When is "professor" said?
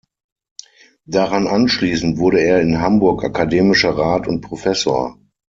4.41-5.15